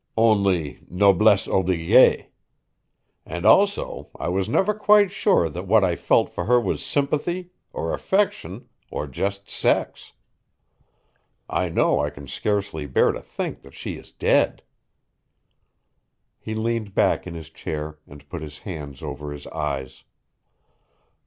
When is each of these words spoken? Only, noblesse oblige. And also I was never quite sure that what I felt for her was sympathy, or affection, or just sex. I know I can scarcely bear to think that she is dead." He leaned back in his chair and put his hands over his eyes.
Only, 0.17 0.79
noblesse 0.89 1.45
oblige. 1.45 2.25
And 3.23 3.45
also 3.45 4.09
I 4.19 4.29
was 4.29 4.49
never 4.49 4.73
quite 4.73 5.11
sure 5.11 5.47
that 5.47 5.67
what 5.67 5.83
I 5.83 5.95
felt 5.95 6.31
for 6.33 6.45
her 6.45 6.59
was 6.59 6.83
sympathy, 6.83 7.51
or 7.71 7.93
affection, 7.93 8.67
or 8.89 9.05
just 9.05 9.47
sex. 9.47 10.13
I 11.47 11.69
know 11.69 11.99
I 11.99 12.09
can 12.09 12.27
scarcely 12.27 12.87
bear 12.87 13.11
to 13.11 13.21
think 13.21 13.61
that 13.61 13.75
she 13.75 13.93
is 13.93 14.11
dead." 14.11 14.63
He 16.39 16.55
leaned 16.55 16.95
back 16.95 17.27
in 17.27 17.35
his 17.35 17.51
chair 17.51 17.99
and 18.07 18.27
put 18.27 18.41
his 18.41 18.61
hands 18.63 19.03
over 19.03 19.31
his 19.31 19.45
eyes. 19.45 20.03